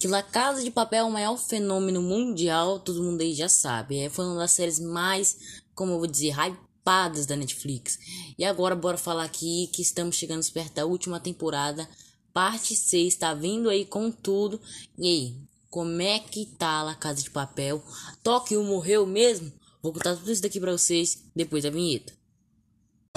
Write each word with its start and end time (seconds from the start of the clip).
que 0.00 0.08
La 0.08 0.22
Casa 0.22 0.62
de 0.62 0.70
Papel 0.70 1.04
é 1.04 1.04
o 1.04 1.12
maior 1.12 1.36
fenômeno 1.36 2.00
mundial, 2.00 2.80
todo 2.80 3.02
mundo 3.02 3.20
aí 3.20 3.34
já 3.34 3.50
sabe. 3.50 3.98
É, 3.98 4.08
foi 4.08 4.24
uma 4.24 4.38
das 4.38 4.52
séries 4.52 4.80
mais, 4.80 5.36
como 5.74 5.92
eu 5.92 5.98
vou 5.98 6.06
dizer, 6.06 6.34
hypadas 6.34 7.26
da 7.26 7.36
Netflix. 7.36 7.98
E 8.38 8.42
agora 8.42 8.74
bora 8.74 8.96
falar 8.96 9.24
aqui 9.24 9.68
que 9.74 9.82
estamos 9.82 10.16
chegando 10.16 10.50
perto 10.50 10.72
da 10.72 10.86
última 10.86 11.20
temporada, 11.20 11.86
parte 12.32 12.74
6, 12.74 13.14
tá 13.16 13.34
vindo 13.34 13.68
aí 13.68 13.84
com 13.84 14.10
tudo. 14.10 14.58
E 14.98 15.06
aí, 15.06 15.36
como 15.68 16.00
é 16.00 16.18
que 16.18 16.46
tá 16.46 16.82
La 16.82 16.94
Casa 16.94 17.22
de 17.22 17.30
Papel? 17.30 17.84
Tóquio 18.22 18.64
morreu 18.64 19.04
mesmo? 19.04 19.52
Vou 19.82 19.92
contar 19.92 20.16
tudo 20.16 20.32
isso 20.32 20.40
daqui 20.40 20.58
pra 20.58 20.72
vocês 20.72 21.24
depois 21.36 21.62
da 21.62 21.68
vinheta. 21.68 22.14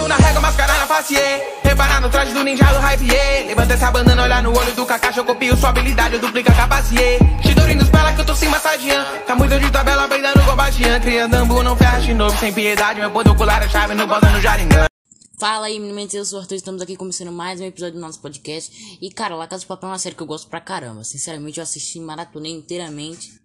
Na 0.06 0.18
régua, 0.18 0.42
mascarar 0.42 0.80
na 0.80 1.63
face, 1.76 1.90
yeah. 1.90 2.00
Reparar 2.00 2.02
no 2.02 2.10
traje 2.10 2.34
do 2.34 2.44
ninja 2.44 2.66
do 2.66 2.80
hype, 2.80 3.06
yeah. 3.06 3.48
Levanta 3.48 3.74
essa 3.74 3.92
bandana, 3.92 4.24
olhar 4.24 4.44
no 4.44 4.58
olho 4.58 4.74
do 4.74 4.86
Kakashi 4.86 5.20
Eu 5.20 5.26
copio 5.26 5.56
sua 5.58 5.70
habilidade, 5.70 6.16
eu 6.16 6.22
duplico 6.22 6.52
a 6.52 6.56
capacidade 6.56 7.20
Shidori 7.42 7.76
nos 7.76 7.90
pela 7.90 8.14
que 8.14 8.22
eu 8.22 8.26
tô 8.26 8.36
se 8.36 8.48
massageando 8.48 9.20
Tá 9.26 9.36
muito 9.36 9.60
de 9.60 9.72
tabela, 9.72 10.08
peidando 10.08 10.40
igual 10.40 10.56
Bastian 10.56 11.00
Criando 11.00 11.36
ambu, 11.36 11.64
não 11.64 11.76
ferra 11.76 12.00
de 12.00 12.14
novo, 12.14 12.38
sem 12.40 12.54
piedade 12.54 13.00
Meu 13.00 13.12
poder 13.12 13.30
ocular 13.32 13.64
é 13.64 13.70
chave, 13.70 13.94
no 13.94 14.08
bota 14.08 14.30
no 14.30 14.42
Jaringan 14.42 14.86
Fala 15.40 15.66
aí, 15.66 15.78
meninos, 15.78 16.14
eu 16.14 16.24
sou 16.24 16.40
o 16.40 16.42
Arthur, 16.42 16.56
estamos 16.56 16.82
aqui 16.82 16.96
começando 16.96 17.32
mais 17.32 17.60
um 17.60 17.66
episódio 17.66 17.96
do 17.96 18.00
nosso 18.00 18.22
podcast. 18.22 18.98
E, 19.02 19.12
cara, 19.12 19.36
La 19.36 19.46
Casa 19.46 19.62
de 19.62 19.68
Papel 19.68 19.90
é 19.90 19.92
uma 19.92 20.00
série 20.00 20.16
que 20.16 20.22
eu 20.22 20.28
gosto 20.28 20.48
pra 20.48 20.62
caramba. 20.62 21.04
Sinceramente, 21.04 21.58
eu 21.58 21.64
assisti 21.64 22.00
maratonei 22.00 22.54
inteiramente. 22.54 23.43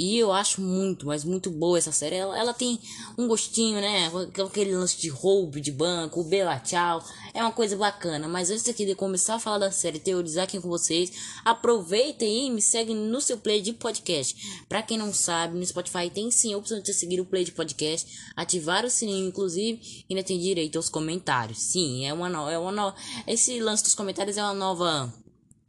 E 0.00 0.16
eu 0.16 0.32
acho 0.32 0.62
muito, 0.62 1.04
mas 1.04 1.24
muito 1.24 1.50
boa 1.50 1.76
essa 1.76 1.92
série. 1.92 2.16
Ela, 2.16 2.38
ela 2.38 2.54
tem 2.54 2.80
um 3.18 3.28
gostinho, 3.28 3.78
né? 3.82 4.10
Aquele 4.46 4.74
lance 4.74 4.96
de 4.96 5.10
roubo 5.10 5.60
de 5.60 5.70
banco, 5.70 6.24
Bela 6.24 6.58
Tchau. 6.58 7.04
É 7.34 7.42
uma 7.42 7.52
coisa 7.52 7.76
bacana. 7.76 8.26
Mas 8.26 8.50
antes 8.50 8.66
aqui 8.66 8.86
de 8.86 8.94
começar 8.94 9.34
a 9.34 9.38
falar 9.38 9.58
da 9.58 9.70
série, 9.70 9.98
teorizar 9.98 10.44
aqui 10.44 10.58
com 10.58 10.70
vocês, 10.70 11.12
aproveitem 11.44 12.46
e 12.46 12.50
me 12.50 12.62
seguem 12.62 12.96
no 12.96 13.20
seu 13.20 13.36
play 13.36 13.60
de 13.60 13.74
podcast. 13.74 14.64
Pra 14.66 14.80
quem 14.80 14.96
não 14.96 15.12
sabe, 15.12 15.58
no 15.58 15.66
Spotify 15.66 16.08
tem 16.08 16.30
sim 16.30 16.54
a 16.54 16.56
opção 16.56 16.80
de 16.80 16.94
seguir 16.94 17.20
o 17.20 17.26
play 17.26 17.44
de 17.44 17.52
podcast, 17.52 18.10
ativar 18.34 18.86
o 18.86 18.90
sininho, 18.90 19.28
inclusive, 19.28 19.82
e 20.08 20.14
ainda 20.14 20.26
tem 20.26 20.40
direito 20.40 20.76
aos 20.76 20.88
comentários. 20.88 21.58
Sim, 21.58 22.06
é 22.06 22.14
uma 22.14 22.30
nova. 22.30 22.50
É 22.50 22.58
uma 22.58 22.72
no... 22.72 22.94
Esse 23.26 23.60
lance 23.60 23.82
dos 23.82 23.94
comentários 23.94 24.38
é 24.38 24.42
uma 24.42 24.54
nova 24.54 25.12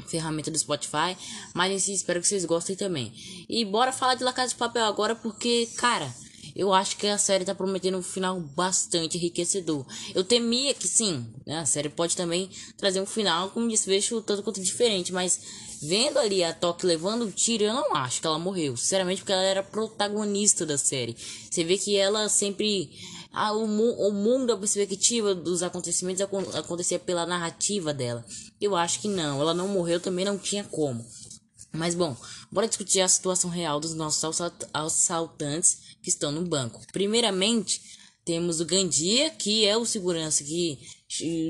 ferramenta 0.08 0.52
do 0.52 0.58
Spotify. 0.58 1.18
Mas 1.54 1.84
si, 1.84 1.94
espero 1.94 2.22
que 2.22 2.28
vocês 2.28 2.46
gostem 2.46 2.76
também. 2.76 3.14
E 3.48 3.64
bora 3.66 3.92
falar 3.92 4.16
de 4.16 4.24
La 4.24 4.34
Casa 4.34 4.50
de 4.50 4.56
Papel 4.56 4.86
agora, 4.86 5.16
porque, 5.16 5.68
cara, 5.78 6.14
eu 6.56 6.74
acho 6.74 6.98
que 6.98 7.08
a 7.08 7.18
série 7.18 7.46
tá 7.46 7.56
prometendo 7.56 7.98
um 7.98 8.04
final 8.04 8.40
bastante 8.40 9.18
enriquecedor. 9.18 9.86
Eu 10.14 10.24
temia 10.24 10.74
que 10.74 10.88
sim, 10.88 11.26
né, 11.46 11.60
a 11.60 11.66
série 11.66 11.90
pode 11.90 12.16
também 12.16 12.50
trazer 12.78 13.02
um 13.02 13.06
final 13.06 13.50
com 13.50 13.62
um 13.62 13.68
desfecho 13.68 14.22
tanto 14.22 14.44
quanto 14.44 14.62
diferente, 14.62 15.14
mas 15.14 15.40
vendo 15.82 16.20
ali 16.20 16.44
a 16.44 16.54
Toque 16.54 16.86
levando 16.86 17.24
o 17.24 17.32
tiro, 17.32 17.64
eu 17.64 17.74
não 17.74 17.96
acho 17.96 18.22
que 18.22 18.28
ela 18.28 18.38
morreu. 18.38 18.78
Sinceramente, 18.78 19.22
porque 19.22 19.34
ela 19.34 19.42
era 19.42 19.64
protagonista 19.64 20.66
da 20.66 20.78
série. 20.78 21.16
Você 21.50 21.64
vê 21.64 21.78
que 21.78 21.98
ela 21.98 22.30
sempre 22.30 22.92
a, 23.34 23.54
o, 23.54 23.64
o 23.64 24.12
mundo, 24.12 24.52
a 24.52 24.58
perspectiva 24.58 25.34
dos 25.34 25.64
acontecimentos 25.64 26.22
acontecia 26.22 27.00
pela 27.00 27.26
narrativa 27.26 27.94
dela. 27.94 28.26
Eu 28.60 28.76
acho 28.76 29.00
que 29.00 29.08
não, 29.08 29.40
ela 29.42 29.54
não 29.54 29.68
morreu, 29.68 30.00
também 30.00 30.26
não 30.26 30.38
tinha 30.38 30.64
como. 30.64 31.06
Mas 31.72 31.96
bom, 31.96 32.16
bora 32.52 32.68
discutir 32.68 33.02
a 33.02 33.08
situação 33.08 33.50
real 33.50 33.80
dos 33.80 33.94
nossos 33.94 34.42
assaltantes 34.74 35.96
que 36.02 36.10
estão 36.10 36.32
no 36.32 36.46
banco. 36.46 36.82
Primeiramente, 36.92 37.82
temos 38.26 38.60
o 38.60 38.66
Gandia, 38.66 39.30
que 39.30 39.66
é 39.66 39.78
o 39.78 39.86
segurança 39.86 40.44
que 40.44 40.80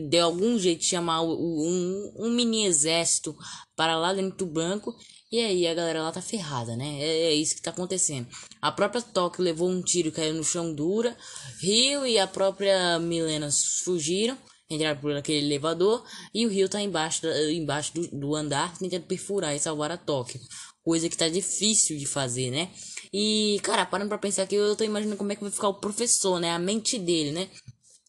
de 0.10 0.20
algum 0.20 0.58
jeito 0.58 0.84
chamar 0.84 1.22
um, 1.22 2.14
um 2.16 2.30
mini 2.30 2.66
exército 2.66 3.36
para 3.76 3.98
lá 3.98 4.14
dentro 4.14 4.38
do 4.38 4.46
banco 4.46 4.96
e 5.32 5.40
aí 5.40 5.66
a 5.66 5.74
galera 5.74 6.04
lá 6.04 6.12
tá 6.12 6.22
ferrada, 6.22 6.76
né? 6.76 7.00
É, 7.00 7.24
é 7.28 7.34
isso 7.34 7.56
que 7.56 7.62
tá 7.62 7.72
acontecendo. 7.72 8.28
A 8.62 8.70
própria 8.70 9.02
Tóquio 9.02 9.42
levou 9.42 9.70
um 9.70 9.82
tiro 9.82 10.12
caiu 10.12 10.34
no 10.34 10.44
chão 10.44 10.74
dura. 10.74 11.16
Rio 11.62 12.06
e 12.06 12.20
a 12.20 12.28
própria 12.28 13.00
Milena 13.00 13.48
fugiram. 13.86 14.38
Entraram 14.72 15.00
por 15.00 15.14
aquele 15.16 15.46
elevador. 15.46 16.04
E 16.34 16.46
o 16.46 16.50
Rio 16.50 16.70
tá 16.70 16.82
embaixo, 16.82 17.28
embaixo 17.52 17.94
do, 17.94 18.08
do 18.08 18.36
andar 18.36 18.78
tentando 18.78 19.04
perfurar 19.04 19.56
e 19.56 19.60
salvar 19.60 19.92
a 19.92 19.98
Tóquio. 19.98 20.40
Coisa 20.84 21.10
que 21.10 21.18
tá 21.18 21.30
difícil 21.30 21.98
de 21.98 22.06
fazer, 22.06 22.50
né? 22.50 22.70
E, 23.14 23.60
cara, 23.62 23.86
parando 23.86 24.08
pra 24.08 24.18
pensar 24.18 24.44
aqui, 24.44 24.56
eu 24.56 24.76
tô 24.76 24.84
imaginando 24.84 25.18
como 25.18 25.32
é 25.32 25.36
que 25.36 25.42
vai 25.42 25.52
ficar 25.52 25.68
o 25.68 25.80
professor, 25.80 26.40
né? 26.40 26.52
A 26.52 26.58
mente 26.58 26.98
dele, 26.98 27.32
né? 27.32 27.50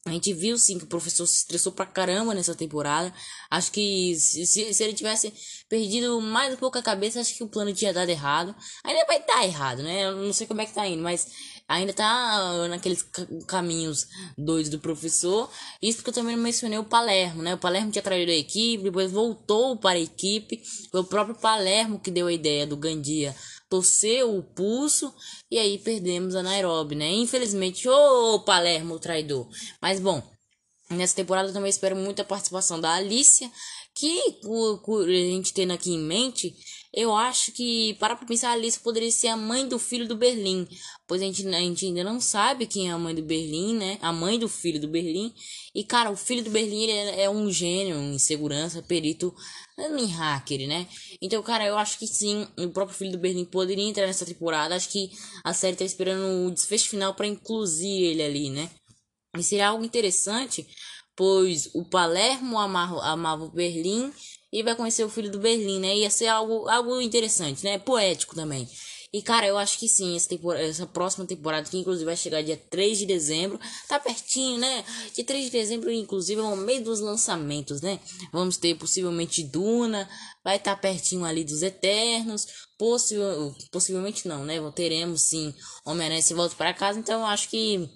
A 0.04 0.10
gente 0.10 0.32
viu 0.32 0.58
sim 0.58 0.78
que 0.78 0.84
o 0.84 0.88
professor 0.88 1.26
se 1.26 1.38
estressou 1.38 1.70
pra 1.70 1.86
caramba 1.86 2.34
nessa 2.34 2.56
temporada. 2.56 3.14
Acho 3.48 3.70
que 3.70 4.16
se, 4.16 4.46
se, 4.46 4.82
ele 4.82 4.94
tivesse 4.94 5.32
perdido 5.68 6.20
mais 6.20 6.54
um 6.54 6.56
pouco 6.56 6.76
a 6.76 6.82
cabeça, 6.82 7.20
acho 7.20 7.36
que 7.36 7.44
o 7.44 7.48
plano 7.48 7.72
tinha 7.72 7.92
dado 7.92 8.08
errado. 8.08 8.54
Ainda 8.84 9.06
vai 9.06 9.18
estar 9.18 9.34
tá 9.34 9.46
errado, 9.46 9.82
né? 9.82 10.06
Eu 10.06 10.16
não 10.16 10.32
sei 10.32 10.46
como 10.46 10.60
é 10.60 10.66
que 10.66 10.74
tá 10.74 10.86
indo, 10.88 11.02
mas 11.02 11.28
ainda 11.72 11.93
tá 11.93 12.69
naqueles 12.69 13.05
caminhos 13.47 14.06
doidos 14.37 14.71
do 14.71 14.78
professor. 14.78 15.50
Isso 15.81 15.99
porque 15.99 16.10
eu 16.10 16.15
também 16.15 16.37
mencionei 16.37 16.78
o 16.78 16.84
Palermo, 16.84 17.43
né? 17.43 17.55
O 17.55 17.59
Palermo 17.59 17.91
tinha 17.91 18.03
traído 18.03 18.31
a 18.31 18.34
equipe, 18.34 18.84
depois 18.84 19.10
voltou 19.10 19.77
para 19.77 19.99
a 19.99 20.03
equipe. 20.03 20.62
Foi 20.91 21.00
o 21.00 21.05
próprio 21.05 21.37
Palermo 21.37 21.99
que 21.99 22.10
deu 22.10 22.27
a 22.27 22.33
ideia 22.33 22.66
do 22.66 22.77
Gandia 22.77 23.34
torceu 23.72 24.37
o 24.37 24.43
pulso 24.43 25.15
e 25.50 25.59
aí 25.59 25.78
perdemos 25.78 26.34
a 26.34 26.43
Nairobi, 26.43 26.94
né? 26.94 27.10
Infelizmente, 27.10 27.89
ô 27.89 28.39
Palermo 28.41 28.99
traidor. 28.99 29.49
Mas 29.81 29.99
bom, 29.99 30.22
nessa 30.91 31.16
temporada 31.16 31.50
também 31.54 31.71
espero 31.71 31.97
muita 31.97 32.22
participação 32.22 32.78
da 32.78 32.93
Alicia, 32.93 33.50
que 34.02 34.40
a 35.04 35.06
gente 35.06 35.54
tendo 35.54 35.72
aqui 35.72 35.92
em 35.92 35.98
mente, 35.98 36.52
eu 36.92 37.14
acho 37.14 37.52
que, 37.52 37.94
para 37.94 38.16
pensar, 38.16 38.50
a 38.50 38.52
Alice 38.52 38.80
poderia 38.80 39.10
ser 39.12 39.28
a 39.28 39.36
mãe 39.36 39.68
do 39.68 39.78
filho 39.78 40.08
do 40.08 40.16
Berlim. 40.16 40.66
Pois 41.06 41.22
a 41.22 41.24
gente, 41.24 41.46
a 41.46 41.60
gente 41.60 41.86
ainda 41.86 42.02
não 42.02 42.20
sabe 42.20 42.66
quem 42.66 42.88
é 42.88 42.92
a 42.92 42.98
mãe 42.98 43.14
do 43.14 43.22
Berlim, 43.22 43.76
né? 43.76 43.98
A 44.02 44.12
mãe 44.12 44.41
do 44.41 44.48
filho 44.48 44.80
do 44.80 44.88
Berlim. 44.88 45.32
E, 45.72 45.84
cara, 45.84 46.10
o 46.10 46.16
filho 46.16 46.42
do 46.42 46.50
Berlim 46.50 46.91
é, 46.91 47.22
é 47.22 47.30
um 47.30 47.48
gênio 47.50 47.96
em 47.96 48.18
segurança, 48.18 48.82
perito 48.82 49.32
em 49.78 50.06
hacker, 50.06 50.66
né? 50.66 50.88
Então, 51.20 51.41
cara, 51.42 51.64
eu 51.64 51.78
acho 51.78 51.96
que 51.96 52.06
sim, 52.08 52.46
o 52.58 52.68
próprio 52.70 52.98
filho 52.98 53.12
do 53.12 53.18
Berlim 53.18 53.44
poderia 53.44 53.88
entrar 53.88 54.06
nessa 54.06 54.26
temporada. 54.26 54.74
Acho 54.74 54.88
que 54.88 55.12
a 55.44 55.54
série 55.54 55.76
tá 55.76 55.84
esperando 55.84 56.46
o 56.46 56.50
desfecho 56.50 56.88
final 56.88 57.14
para 57.14 57.26
incluir 57.28 58.04
ele 58.04 58.22
ali, 58.22 58.50
né? 58.50 58.68
E 59.38 59.42
seria 59.42 59.68
algo 59.68 59.84
interessante, 59.84 60.66
pois 61.16 61.70
o 61.74 61.84
Palermo 61.84 62.58
amava, 62.58 63.02
amava 63.04 63.44
o 63.44 63.50
Berlim 63.50 64.12
e 64.52 64.62
vai 64.62 64.74
conhecer 64.74 65.04
o 65.04 65.10
filho 65.10 65.30
do 65.30 65.38
Berlim, 65.38 65.80
né? 65.80 65.96
Ia 65.96 66.10
ser 66.10 66.26
algo, 66.26 66.68
algo 66.68 67.00
interessante, 67.00 67.64
né? 67.64 67.78
Poético 67.78 68.34
também. 68.34 68.68
E, 69.12 69.20
cara, 69.20 69.46
eu 69.46 69.58
acho 69.58 69.78
que 69.78 69.86
sim, 69.86 70.16
essa, 70.16 70.30
temporada, 70.30 70.64
essa 70.64 70.86
próxima 70.86 71.26
temporada, 71.26 71.68
que 71.68 71.76
inclusive 71.76 72.06
vai 72.06 72.16
chegar 72.16 72.42
dia 72.42 72.56
3 72.56 72.98
de 72.98 73.04
dezembro, 73.04 73.60
tá 73.86 74.00
pertinho, 74.00 74.58
né? 74.58 74.84
Dia 75.14 75.22
3 75.22 75.44
de 75.44 75.50
dezembro, 75.50 75.92
inclusive, 75.92 76.40
é 76.40 76.44
o 76.44 76.56
meio 76.56 76.82
dos 76.82 77.00
lançamentos, 77.00 77.82
né? 77.82 78.00
Vamos 78.32 78.56
ter 78.56 78.74
possivelmente 78.74 79.42
Duna, 79.42 80.08
vai 80.42 80.56
estar 80.56 80.76
tá 80.76 80.80
pertinho 80.80 81.26
ali 81.26 81.44
dos 81.44 81.60
Eternos, 81.62 82.46
possivel, 82.78 83.54
possivelmente 83.70 84.26
não, 84.26 84.46
né? 84.46 84.54
Teremos 84.74 85.22
sim 85.22 85.54
Homem-Aranha 85.84 86.22
se 86.22 86.32
volta 86.32 86.56
para 86.56 86.72
casa, 86.72 86.98
então 86.98 87.20
eu 87.20 87.26
acho 87.26 87.50
que 87.50 87.86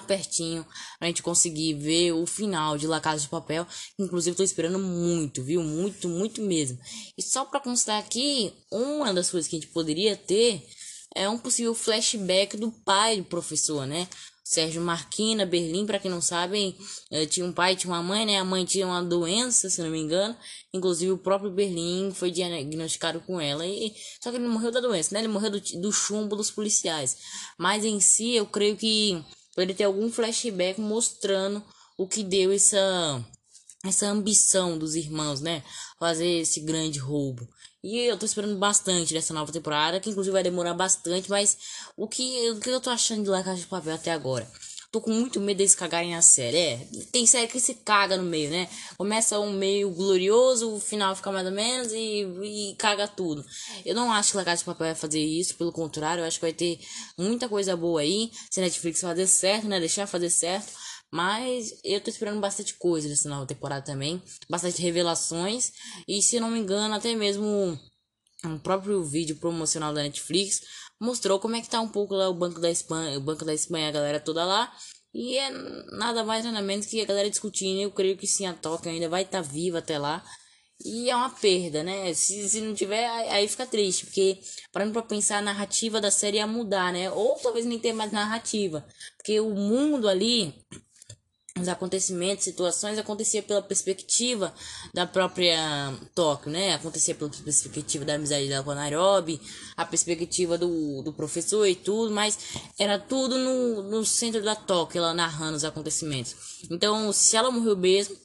tá 0.00 0.06
pertinho 0.06 0.66
a 1.00 1.06
gente 1.06 1.22
conseguir 1.22 1.74
ver 1.74 2.12
o 2.12 2.26
final 2.26 2.76
de 2.78 2.86
La 2.86 3.00
Casa 3.00 3.22
de 3.22 3.28
Papel. 3.28 3.66
Inclusive, 3.98 4.36
tô 4.36 4.42
esperando 4.42 4.78
muito, 4.78 5.42
viu? 5.42 5.62
Muito, 5.62 6.08
muito 6.08 6.40
mesmo. 6.40 6.78
E 7.16 7.22
só 7.22 7.44
para 7.44 7.60
constar 7.60 7.98
aqui, 7.98 8.52
uma 8.70 9.12
das 9.12 9.30
coisas 9.30 9.48
que 9.48 9.56
a 9.56 9.60
gente 9.60 9.72
poderia 9.72 10.16
ter 10.16 10.66
é 11.14 11.28
um 11.28 11.38
possível 11.38 11.74
flashback 11.74 12.56
do 12.56 12.70
pai 12.70 13.18
do 13.18 13.24
professor, 13.24 13.86
né? 13.86 14.08
Sérgio 14.46 14.82
Marquina, 14.82 15.46
Berlim, 15.46 15.86
para 15.86 15.98
quem 15.98 16.10
não 16.10 16.20
sabe, 16.20 16.76
eh, 17.10 17.24
tinha 17.24 17.46
um 17.46 17.52
pai, 17.52 17.74
tinha 17.74 17.90
uma 17.90 18.02
mãe, 18.02 18.26
né? 18.26 18.38
A 18.38 18.44
mãe 18.44 18.62
tinha 18.66 18.86
uma 18.86 19.02
doença, 19.02 19.70
se 19.70 19.80
não 19.80 19.88
me 19.88 19.98
engano. 19.98 20.36
Inclusive 20.72 21.12
o 21.12 21.18
próprio 21.18 21.50
Berlim 21.50 22.12
foi 22.12 22.30
diagnosticado 22.30 23.20
com 23.20 23.40
ela. 23.40 23.66
E, 23.66 23.94
só 24.22 24.30
que 24.30 24.36
ele 24.36 24.46
morreu 24.46 24.70
da 24.70 24.80
doença, 24.80 25.14
né? 25.14 25.20
Ele 25.20 25.28
morreu 25.28 25.50
do, 25.50 25.60
do 25.80 25.90
chumbo 25.90 26.36
dos 26.36 26.50
policiais. 26.50 27.16
Mas 27.58 27.86
em 27.86 27.98
si, 28.00 28.34
eu 28.34 28.44
creio 28.44 28.76
que 28.76 29.24
ele 29.62 29.74
ter 29.74 29.84
algum 29.84 30.10
flashback 30.10 30.80
mostrando 30.80 31.62
o 31.96 32.06
que 32.06 32.22
deu 32.24 32.52
essa 32.52 33.24
essa 33.84 34.06
ambição 34.06 34.78
dos 34.78 34.94
irmãos, 34.94 35.40
né? 35.40 35.62
Fazer 35.98 36.40
esse 36.40 36.60
grande 36.60 36.98
roubo. 36.98 37.46
E 37.82 37.98
eu 37.98 38.16
tô 38.16 38.24
esperando 38.24 38.56
bastante 38.56 39.12
dessa 39.12 39.34
nova 39.34 39.52
temporada, 39.52 40.00
que 40.00 40.08
inclusive 40.08 40.32
vai 40.32 40.42
demorar 40.42 40.72
bastante, 40.72 41.28
mas 41.28 41.58
o 41.94 42.08
que, 42.08 42.50
o 42.50 42.58
que 42.58 42.70
eu 42.70 42.80
tô 42.80 42.88
achando 42.88 43.24
de 43.24 43.28
La 43.28 43.42
Casa 43.42 43.60
de 43.60 43.66
Papel 43.66 43.94
até 43.94 44.10
agora? 44.10 44.50
Tô 44.94 45.00
com 45.00 45.10
muito 45.10 45.40
medo 45.40 45.58
deles 45.58 45.74
cagarem 45.74 46.14
a 46.14 46.22
série. 46.22 46.56
É, 46.56 46.86
tem 47.10 47.26
série 47.26 47.48
que 47.48 47.58
se 47.58 47.74
caga 47.74 48.16
no 48.16 48.22
meio, 48.22 48.48
né? 48.48 48.68
Começa 48.96 49.40
um 49.40 49.52
meio 49.52 49.90
glorioso, 49.90 50.72
o 50.72 50.78
final 50.78 51.16
fica 51.16 51.32
mais 51.32 51.44
ou 51.44 51.50
menos 51.50 51.90
e, 51.90 52.22
e 52.44 52.76
caga 52.76 53.08
tudo. 53.08 53.44
Eu 53.84 53.92
não 53.92 54.12
acho 54.12 54.30
que 54.30 54.36
La 54.36 54.44
Casa 54.44 54.60
de 54.60 54.66
Papel 54.66 54.86
vai 54.86 54.94
fazer 54.94 55.18
isso, 55.18 55.56
pelo 55.56 55.72
contrário, 55.72 56.22
eu 56.22 56.28
acho 56.28 56.38
que 56.38 56.44
vai 56.44 56.52
ter 56.52 56.78
muita 57.18 57.48
coisa 57.48 57.76
boa 57.76 58.02
aí. 58.02 58.30
Se 58.48 58.60
a 58.60 58.62
Netflix 58.62 59.00
fazer 59.00 59.26
certo, 59.26 59.66
né? 59.66 59.80
Deixar 59.80 60.06
fazer 60.06 60.30
certo. 60.30 60.72
Mas 61.10 61.74
eu 61.82 62.00
tô 62.00 62.08
esperando 62.08 62.38
bastante 62.38 62.74
coisa 62.74 63.08
dessa 63.08 63.28
nova 63.28 63.46
temporada 63.46 63.84
também. 63.84 64.22
Bastante 64.48 64.80
revelações. 64.80 65.72
E 66.06 66.22
se 66.22 66.38
não 66.38 66.52
me 66.52 66.60
engano, 66.60 66.94
até 66.94 67.16
mesmo 67.16 67.76
um 68.48 68.58
próprio 68.58 69.02
vídeo 69.04 69.36
promocional 69.36 69.92
da 69.92 70.02
Netflix 70.02 70.60
mostrou 71.00 71.38
como 71.38 71.56
é 71.56 71.60
que 71.60 71.68
tá 71.68 71.80
um 71.80 71.88
pouco 71.88 72.14
lá 72.14 72.28
o 72.28 72.34
Banco 72.34 72.60
da 72.60 72.70
Espanha, 72.70 73.18
o 73.18 73.20
Banco 73.20 73.44
da 73.44 73.54
Espanha, 73.54 73.88
a 73.88 73.92
galera 73.92 74.20
toda 74.20 74.44
lá. 74.44 74.72
E 75.12 75.38
é 75.38 75.50
nada 75.92 76.24
mais 76.24 76.44
nada 76.44 76.60
menos 76.60 76.86
que 76.86 77.00
a 77.00 77.04
galera 77.04 77.30
discutindo. 77.30 77.80
Eu 77.80 77.90
creio 77.92 78.16
que 78.16 78.26
sim, 78.26 78.46
a 78.46 78.52
Tóquio 78.52 78.90
ainda 78.90 79.08
vai 79.08 79.22
estar 79.22 79.42
tá 79.42 79.48
viva 79.48 79.78
até 79.78 79.98
lá. 79.98 80.24
E 80.84 81.08
é 81.08 81.14
uma 81.14 81.30
perda, 81.30 81.84
né? 81.84 82.12
Se, 82.14 82.48
se 82.48 82.60
não 82.60 82.74
tiver, 82.74 83.06
aí 83.30 83.46
fica 83.46 83.64
triste. 83.64 84.06
Porque, 84.06 84.40
parando 84.72 84.92
pra 84.92 85.02
pensar, 85.02 85.38
a 85.38 85.42
narrativa 85.42 86.00
da 86.00 86.10
série 86.10 86.38
ia 86.38 86.46
mudar, 86.46 86.92
né? 86.92 87.10
Ou 87.12 87.36
talvez 87.36 87.64
nem 87.64 87.78
ter 87.78 87.92
mais 87.92 88.10
narrativa. 88.10 88.84
Porque 89.16 89.38
o 89.40 89.50
mundo 89.54 90.08
ali 90.08 90.52
os 91.58 91.68
acontecimentos, 91.68 92.44
situações 92.44 92.98
acontecia 92.98 93.42
pela 93.42 93.62
perspectiva 93.62 94.52
da 94.92 95.06
própria 95.06 95.56
Tóquio, 96.14 96.50
né? 96.50 96.74
Acontecia 96.74 97.14
pela 97.14 97.30
perspectiva 97.30 98.04
da 98.04 98.14
amizade 98.14 98.48
dela 98.48 98.64
com 98.64 98.72
a 98.72 98.74
Nairobi, 98.74 99.40
a 99.76 99.84
perspectiva 99.84 100.58
do, 100.58 101.02
do 101.02 101.12
professor 101.12 101.64
e 101.66 101.76
tudo, 101.76 102.12
mas 102.12 102.38
era 102.78 102.98
tudo 102.98 103.38
no, 103.38 103.82
no 103.84 104.04
centro 104.04 104.42
da 104.42 104.56
Tóquio, 104.56 104.98
ela 104.98 105.14
narrando 105.14 105.56
os 105.56 105.64
acontecimentos. 105.64 106.34
Então, 106.70 107.12
se 107.12 107.36
ela 107.36 107.52
morreu 107.52 107.76
mesmo, 107.76 108.16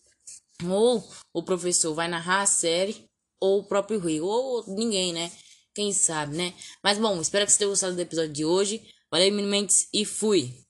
ou 0.67 1.07
o 1.31 1.43
professor 1.43 1.93
vai 1.93 2.07
narrar 2.07 2.41
a 2.41 2.47
série, 2.47 3.05
ou 3.39 3.59
o 3.59 3.63
próprio 3.63 3.99
Rio, 3.99 4.25
ou 4.25 4.65
ninguém, 4.67 5.13
né? 5.13 5.31
Quem 5.75 5.93
sabe, 5.93 6.35
né? 6.35 6.53
Mas 6.83 6.97
bom, 6.97 7.21
espero 7.21 7.45
que 7.45 7.51
você 7.51 7.59
tenha 7.59 7.69
gostado 7.69 7.95
do 7.95 8.01
episódio 8.01 8.33
de 8.33 8.43
hoje. 8.43 8.81
Valeu, 9.11 9.31
Minimente, 9.31 9.87
e 9.93 10.03
fui! 10.03 10.68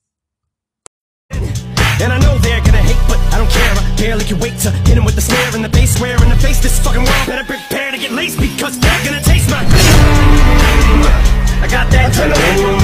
And 2.00 2.12
I 2.12 2.18
know 2.18 2.38
they're 2.38 2.64
gonna 2.64 2.80
hate, 2.80 2.96
but 3.08 3.18
I 3.32 3.36
don't 3.36 3.50
care. 3.50 3.72
I 3.76 3.84
barely 3.96 4.24
can 4.24 4.38
wait 4.40 4.56
to 4.64 4.70
hit 4.88 4.94
them 4.94 5.04
with 5.04 5.16
the 5.16 5.20
snare 5.20 5.54
and 5.54 5.62
the 5.62 5.68
bass 5.68 5.96
Swear 5.98 6.16
in 6.22 6.30
the 6.30 6.36
face, 6.36 6.58
this 6.60 6.80
fucking 6.80 7.04
world. 7.04 7.26
Better 7.26 7.44
prepare 7.44 7.90
to 7.90 7.98
get 7.98 8.12
laced 8.12 8.40
Because 8.40 8.78
they're 8.78 9.04
gonna 9.04 9.20
taste 9.20 9.50
my 9.50 9.60
I 11.60 11.68
got 11.68 11.90
that 11.92 12.12
adrenaline 12.12 12.79